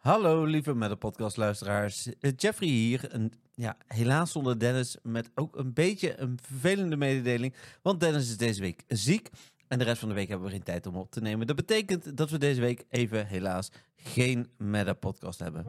Hallo 0.00 0.44
lieve 0.44 0.74
Meta 0.74 0.94
Podcast 0.94 1.36
luisteraars. 1.36 2.08
Eh, 2.20 2.32
Jeffrey 2.36 2.68
hier. 2.68 3.14
Een, 3.14 3.32
ja, 3.54 3.76
helaas 3.86 4.32
zonder 4.32 4.58
Dennis 4.58 4.96
met 5.02 5.30
ook 5.34 5.56
een 5.56 5.72
beetje 5.72 6.18
een 6.20 6.38
vervelende 6.42 6.96
mededeling. 6.96 7.54
Want 7.82 8.00
Dennis 8.00 8.28
is 8.28 8.36
deze 8.36 8.60
week 8.60 8.82
ziek. 8.88 9.30
En 9.70 9.78
de 9.78 9.84
rest 9.84 9.98
van 9.98 10.08
de 10.08 10.14
week 10.14 10.28
hebben 10.28 10.46
we 10.46 10.52
geen 10.52 10.62
tijd 10.62 10.86
om 10.86 10.96
op 10.96 11.10
te 11.10 11.20
nemen. 11.20 11.46
Dat 11.46 11.56
betekent 11.56 12.16
dat 12.16 12.30
we 12.30 12.38
deze 12.38 12.60
week 12.60 12.84
even 12.88 13.26
helaas 13.26 13.70
geen 13.96 14.50
Meta-podcast 14.56 15.38
hebben. 15.38 15.64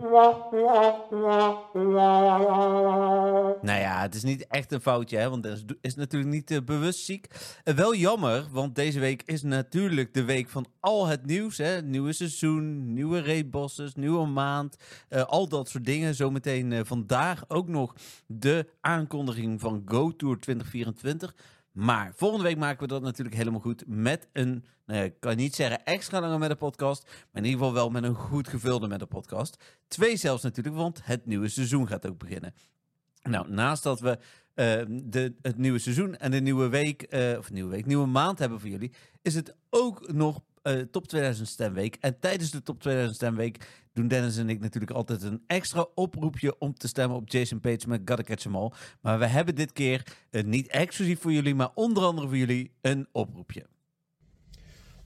Nou 3.61 3.79
ja, 3.79 4.01
het 4.01 4.15
is 4.15 4.23
niet 4.23 4.47
echt 4.47 4.71
een 4.71 4.81
foutje, 4.81 5.17
hè, 5.17 5.29
want 5.29 5.43
Dennis 5.43 5.63
is 5.81 5.95
natuurlijk 5.95 6.31
niet 6.31 6.51
uh, 6.51 6.59
bewust 6.65 6.99
ziek. 6.99 7.27
Uh, 7.63 7.75
wel 7.75 7.95
jammer, 7.95 8.47
want 8.51 8.75
deze 8.75 8.99
week 8.99 9.23
is 9.25 9.41
natuurlijk 9.41 10.13
de 10.13 10.23
week 10.23 10.49
van 10.49 10.65
al 10.79 11.07
het 11.07 11.25
nieuws. 11.25 11.57
Hè. 11.57 11.81
Nieuwe 11.81 12.13
seizoen, 12.13 12.93
nieuwe 12.93 13.21
raidbosses, 13.21 13.95
nieuwe 13.95 14.25
maand, 14.27 14.77
uh, 15.09 15.23
al 15.23 15.47
dat 15.47 15.69
soort 15.69 15.85
dingen. 15.85 16.15
Zometeen 16.15 16.85
vandaag 16.85 17.43
ook 17.47 17.67
nog 17.67 17.95
de 18.27 18.67
aankondiging 18.79 19.59
van 19.59 19.81
Go 19.85 20.15
Tour 20.15 20.39
2024. 20.39 21.35
Maar 21.71 22.11
volgende 22.15 22.43
week 22.43 22.57
maken 22.57 22.81
we 22.81 22.87
dat 22.87 23.01
natuurlijk 23.01 23.35
helemaal 23.35 23.59
goed 23.59 23.83
met 23.87 24.27
een, 24.33 24.65
nou 24.85 25.03
ik 25.03 25.19
kan 25.19 25.35
niet 25.35 25.55
zeggen 25.55 25.85
extra 25.85 26.19
lange 26.19 26.37
met 26.37 26.49
een 26.49 26.57
podcast, 26.57 27.03
maar 27.03 27.41
in 27.43 27.49
ieder 27.49 27.59
geval 27.59 27.73
wel 27.73 27.89
met 27.89 28.03
een 28.03 28.15
goed 28.15 28.47
gevulde 28.47 28.87
met 28.87 29.01
een 29.01 29.07
podcast. 29.07 29.63
Twee 29.87 30.17
zelfs 30.17 30.43
natuurlijk, 30.43 30.75
want 30.75 31.05
het 31.05 31.25
nieuwe 31.25 31.47
seizoen 31.47 31.87
gaat 31.87 32.07
ook 32.07 32.17
beginnen. 32.17 32.53
Nou, 33.23 33.49
naast 33.49 33.83
dat 33.83 33.99
we 33.99 34.17
uh, 34.55 34.97
de, 35.03 35.33
het 35.41 35.57
nieuwe 35.57 35.79
seizoen 35.79 36.17
en 36.17 36.31
de 36.31 36.39
nieuwe 36.39 36.69
week, 36.69 37.07
uh, 37.09 37.37
of 37.37 37.51
nieuwe 37.51 37.69
week, 37.69 37.85
nieuwe 37.85 38.07
maand 38.07 38.39
hebben 38.39 38.59
voor 38.59 38.69
jullie, 38.69 38.91
is 39.21 39.35
het 39.35 39.55
ook 39.69 40.11
nog 40.13 40.41
uh, 40.63 40.81
Top 40.81 41.07
2000 41.07 41.47
Stemweek. 41.47 41.95
En 41.99 42.19
tijdens 42.19 42.51
de 42.51 42.63
Top 42.63 42.79
2000 42.79 43.15
Stemweek 43.15 43.67
doen 43.93 44.07
Dennis 44.07 44.37
en 44.37 44.49
ik 44.49 44.59
natuurlijk 44.59 44.91
altijd 44.91 45.23
een 45.23 45.43
extra 45.47 45.85
oproepje 45.95 46.57
om 46.59 46.73
te 46.73 46.87
stemmen 46.87 47.17
op 47.17 47.29
Jason 47.29 47.59
Page 47.59 47.87
met 47.87 48.01
Gotta 48.05 48.23
Catch 48.23 48.45
'em 48.45 48.55
All. 48.55 48.71
Maar 49.01 49.19
we 49.19 49.25
hebben 49.25 49.55
dit 49.55 49.73
keer 49.73 50.03
niet 50.31 50.67
exclusief 50.67 51.21
voor 51.21 51.31
jullie, 51.31 51.55
maar 51.55 51.71
onder 51.73 52.03
andere 52.03 52.27
voor 52.27 52.37
jullie 52.37 52.71
een 52.81 53.07
oproepje. 53.11 53.65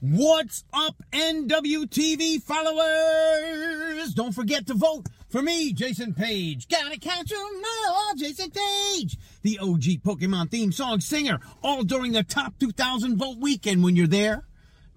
What's 0.02 0.66
up, 0.74 1.02
NWTV 1.14 2.42
followers? 2.42 4.14
Don't 4.14 4.34
forget 4.34 4.68
to 4.68 4.74
vote 4.74 5.08
for 5.30 5.42
me, 5.42 5.72
Jason 5.74 6.14
Page. 6.14 6.68
Gotta 6.68 7.00
catch 7.00 7.32
'em 7.32 7.64
all, 7.90 8.14
Jason 8.16 8.52
Page. 8.52 9.18
The 9.42 9.58
OG 9.60 10.00
Pokemon 10.00 10.52
theme 10.52 10.72
song 10.74 11.00
singer, 11.00 11.40
all 11.64 11.84
during 11.84 12.12
the 12.12 12.24
top 12.24 12.60
2000 12.60 13.18
vote 13.18 13.38
weekend 13.40 13.84
when 13.84 13.96
you're 13.96 14.06
there. 14.06 14.46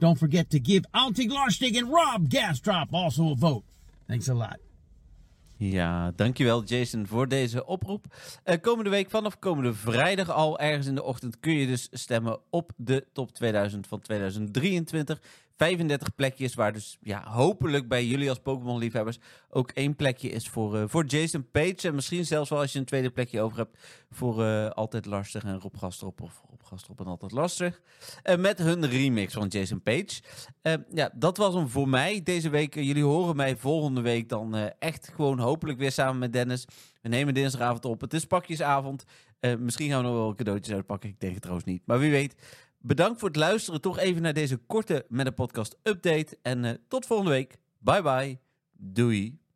Don't 0.00 0.18
forget 0.18 0.50
to 0.50 0.60
give 0.60 0.84
Alti 0.92 1.28
Glarstig 1.28 1.78
and 1.78 1.90
Rob 1.90 2.28
Gastrop 2.28 2.92
also 2.92 3.30
a 3.30 3.34
vote. 3.34 3.64
Thanks 4.08 4.28
a 4.28 4.34
lot. 4.34 4.60
Ja, 5.58 6.12
dankjewel 6.16 6.64
Jason 6.64 7.06
voor 7.06 7.28
deze 7.28 7.66
oproep. 7.66 8.04
Uh, 8.44 8.54
komende 8.60 8.90
week, 8.90 9.10
vanaf 9.10 9.38
komende 9.38 9.74
vrijdag 9.74 10.30
al 10.30 10.58
ergens 10.58 10.86
in 10.86 10.94
de 10.94 11.02
ochtend, 11.02 11.40
kun 11.40 11.52
je 11.52 11.66
dus 11.66 11.88
stemmen 11.92 12.38
op 12.50 12.72
de 12.76 13.06
top 13.12 13.32
2000 13.32 13.86
van 13.86 14.00
2023. 14.00 15.20
35 15.58 16.14
plekjes, 16.14 16.54
waar 16.54 16.72
dus 16.72 16.98
ja, 17.00 17.22
hopelijk 17.26 17.88
bij 17.88 18.06
jullie 18.06 18.28
als 18.28 18.38
Pokémon-liefhebbers 18.38 19.18
ook 19.50 19.70
één 19.70 19.96
plekje 19.96 20.28
is 20.28 20.48
voor, 20.48 20.76
uh, 20.76 20.82
voor 20.86 21.04
Jason 21.04 21.50
Page. 21.50 21.76
En 21.82 21.94
misschien 21.94 22.26
zelfs 22.26 22.50
wel 22.50 22.58
als 22.58 22.72
je 22.72 22.78
een 22.78 22.84
tweede 22.84 23.10
plekje 23.10 23.40
over 23.40 23.58
hebt 23.58 23.78
voor 24.10 24.42
uh, 24.42 24.68
Altijd 24.68 25.06
Lastig 25.06 25.44
en 25.44 25.60
Rob 25.60 25.76
Gastrop 25.76 26.20
of 26.20 26.42
Rob 26.50 26.60
Gastrop 26.62 27.00
en 27.00 27.06
Altijd 27.06 27.32
Lastig. 27.32 27.80
Uh, 28.24 28.36
met 28.36 28.58
hun 28.58 28.86
remix 28.86 29.32
van 29.34 29.48
Jason 29.48 29.82
Page. 29.82 30.22
ja, 30.90 31.10
dat 31.14 31.36
was 31.36 31.54
hem 31.54 31.68
voor 31.68 31.88
mij 31.88 32.22
deze 32.22 32.48
week. 32.48 32.74
jullie 32.74 33.04
horen 33.04 33.36
mij 33.36 33.56
volgende 33.56 34.00
week 34.00 34.28
dan 34.28 34.54
echt 34.78 35.10
gewoon 35.14 35.38
hopelijk 35.38 35.78
weer 35.78 35.92
samen 35.92 36.18
met 36.18 36.32
Dennis. 36.32 36.64
We 37.02 37.08
nemen 37.08 37.34
dinsdagavond 37.34 37.84
op. 37.84 38.00
Het 38.00 38.14
is 38.14 38.24
pakjesavond. 38.24 39.04
misschien 39.58 39.90
gaan 39.90 40.02
we 40.02 40.08
nog 40.08 40.16
wel 40.16 40.34
cadeautjes 40.34 40.74
uitpakken. 40.74 41.08
Ik 41.08 41.20
denk 41.20 41.32
het 41.32 41.42
trouwens 41.42 41.68
niet. 41.68 41.82
Maar 41.86 41.98
wie 41.98 42.10
weet. 42.10 42.34
Bedankt 42.80 43.18
voor 43.18 43.28
het 43.28 43.36
luisteren. 43.36 43.80
Toch 43.80 43.98
even 43.98 44.22
naar 44.22 44.32
deze 44.32 44.56
korte 44.56 45.06
met 45.08 45.26
een 45.26 45.34
podcast 45.34 45.76
update. 45.82 46.38
En 46.42 46.64
uh, 46.64 46.70
tot 46.88 47.06
volgende 47.06 47.32
week. 47.32 47.58
Bye 47.78 48.02
bye. 48.02 48.38
Doei. 48.72 49.47